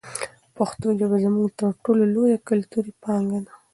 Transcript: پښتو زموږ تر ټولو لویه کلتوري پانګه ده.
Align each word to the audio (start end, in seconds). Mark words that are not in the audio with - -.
پښتو 0.57 0.87
زموږ 1.23 1.47
تر 1.59 1.71
ټولو 1.83 2.03
لویه 2.13 2.37
کلتوري 2.49 2.93
پانګه 3.03 3.39
ده. 3.45 3.53